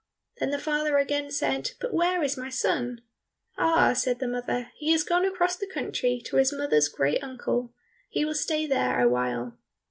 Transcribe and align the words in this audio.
Then 0.39 0.49
the 0.49 0.57
father 0.57 0.97
again 0.97 1.29
said, 1.29 1.73
"But 1.79 1.93
where 1.93 2.23
is 2.23 2.35
my 2.35 2.49
son?" 2.49 3.01
"Ah," 3.55 3.93
said 3.93 4.17
the 4.17 4.27
mother, 4.27 4.71
"he 4.77 4.91
has 4.93 5.03
gone 5.03 5.25
across 5.25 5.55
the 5.55 5.67
country 5.71 6.19
to 6.25 6.37
his 6.37 6.51
mother's 6.51 6.87
great 6.89 7.23
uncle; 7.23 7.75
he 8.09 8.25
will 8.25 8.33
stay 8.33 8.65
there 8.65 8.99
awhile." 8.99 9.59